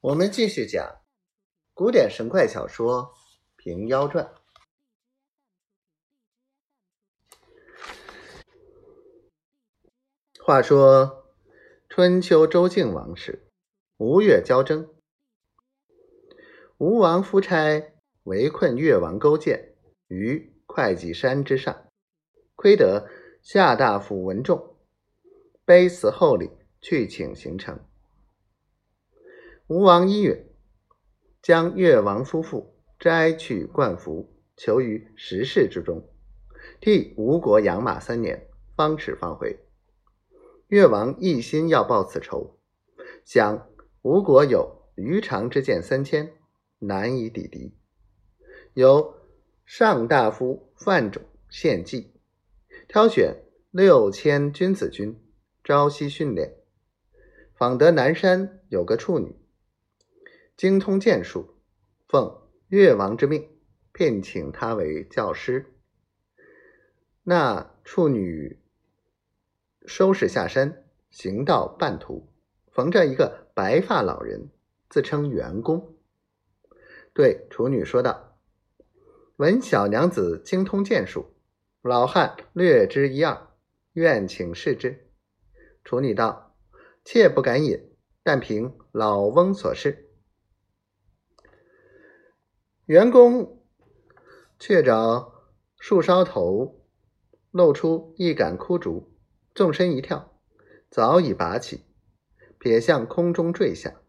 [0.00, 1.00] 我们继续讲
[1.74, 3.02] 古典神怪小说
[3.56, 4.24] 《平妖传》。
[10.40, 11.26] 话说
[11.88, 13.50] 春秋周敬王时，
[13.96, 14.88] 吴越交争，
[16.76, 17.92] 吴王夫差
[18.22, 19.74] 围困越王勾践
[20.06, 21.88] 于会稽山之上，
[22.54, 23.10] 亏得
[23.42, 24.76] 夏大夫文仲
[25.66, 27.87] 卑辞厚礼，去请行程。
[29.68, 30.46] 吴王伊允
[31.42, 36.08] 将越王夫妇摘去冠服，囚于石室之中，
[36.80, 39.58] 替吴国养马三年，方始放回。
[40.68, 42.58] 越王一心要报此仇，
[43.26, 43.68] 想
[44.00, 46.32] 吴国有鱼肠之剑三千，
[46.78, 47.76] 难以抵敌。
[48.72, 49.16] 由
[49.66, 52.14] 上大夫范仲献计，
[52.88, 55.22] 挑选六千君子军，
[55.62, 56.54] 朝夕训练。
[57.54, 59.36] 访得南山有个处女。
[60.58, 61.54] 精通剑术，
[62.08, 62.36] 奉
[62.66, 63.48] 越王之命，
[63.92, 65.72] 聘请他为教师。
[67.22, 68.58] 那处女
[69.86, 72.28] 收拾下山，行到半途，
[72.72, 74.50] 逢着一个白发老人，
[74.90, 75.94] 自称员工，
[77.14, 78.36] 对处女说道
[79.38, 81.36] ：“闻小娘子精通剑术，
[81.82, 83.46] 老汉略知一二，
[83.92, 85.08] 愿请试之。”
[85.84, 86.56] 处女道
[87.06, 90.06] ：“妾不敢饮，但凭老翁所示。”
[92.88, 93.60] 员工
[94.58, 95.34] 却找
[95.78, 96.86] 树梢头
[97.50, 99.12] 露出一杆枯竹，
[99.54, 100.40] 纵身一跳，
[100.88, 101.84] 早已拔起，
[102.58, 104.00] 撇向空中坠下。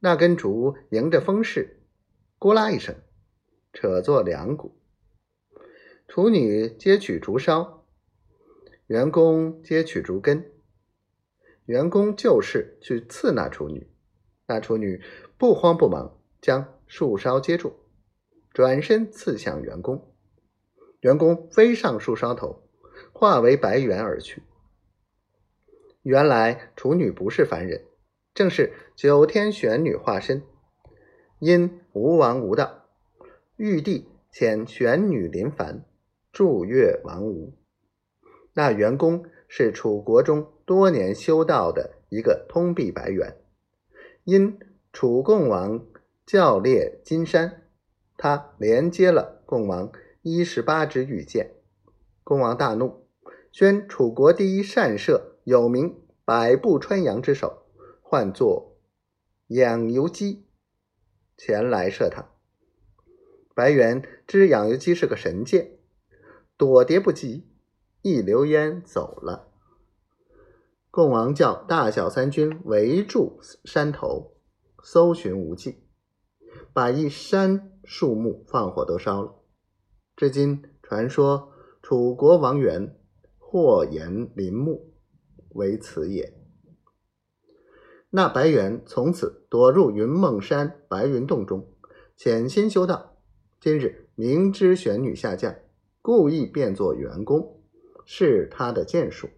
[0.00, 1.82] 那根竹迎着风势，
[2.38, 2.94] 咕啦一声，
[3.72, 4.78] 扯作两股。
[6.06, 7.86] 处女接取竹梢，
[8.86, 10.52] 员工接取竹根。
[11.64, 13.90] 员工就势去刺那处女，
[14.46, 15.02] 那处女
[15.38, 16.75] 不慌不忙将。
[16.86, 17.74] 树梢接住，
[18.52, 20.14] 转身刺向员工。
[21.00, 22.62] 员工飞上树梢头，
[23.12, 24.42] 化为白猿而去。
[26.02, 27.84] 原来处女不是凡人，
[28.32, 30.42] 正是九天玄女化身。
[31.38, 32.86] 因吴王无道，
[33.56, 35.84] 玉帝遣玄女临凡，
[36.32, 37.52] 助越王吴。
[38.54, 43.36] 那员工是楚国中多年修道的一个通臂白猿，
[44.24, 44.58] 因
[44.92, 45.84] 楚共王。
[46.26, 47.68] 教猎金山，
[48.16, 49.92] 他连接了共王
[50.22, 51.54] 一十八支御箭。
[52.24, 53.06] 共王大怒，
[53.52, 57.62] 宣楚国第一善射有名百步穿杨之手，
[58.02, 58.76] 唤作
[59.46, 60.48] 养由基，
[61.36, 62.28] 前来射他。
[63.54, 65.78] 白猿知养由基是个神箭，
[66.56, 67.46] 躲跌不及，
[68.02, 69.52] 一溜烟走了。
[70.90, 74.32] 共王叫大小三军围住山头，
[74.82, 75.85] 搜寻无迹。
[76.72, 79.34] 把一山树木放火都烧了。
[80.16, 81.52] 至今传说
[81.82, 82.98] 楚国王元
[83.38, 84.92] 祸延林木，
[85.50, 86.34] 为此也。
[88.10, 91.68] 那白猿从此躲入云梦山白云洞中，
[92.16, 93.18] 潜心修道。
[93.60, 95.54] 今日明知玄女下降，
[96.00, 97.62] 故意变作员工，
[98.04, 99.28] 是他的剑术。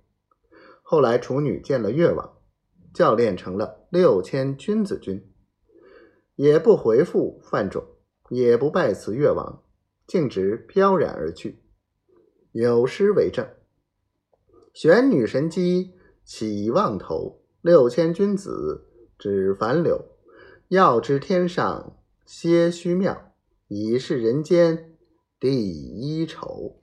[0.82, 2.38] 后来处女见了越王，
[2.94, 5.27] 教练成了六千君子军。
[6.38, 7.84] 也不回复范仲，
[8.28, 9.64] 也不拜辞越王，
[10.06, 11.64] 径直飘然而去。
[12.52, 13.44] 有诗为证
[14.72, 15.94] ：“玄女神机
[16.24, 18.86] 起望头，六千君子
[19.18, 20.00] 指樊柳。
[20.68, 23.32] 要知天上些虚妙，
[23.66, 24.96] 已是人间
[25.40, 26.77] 第一愁。”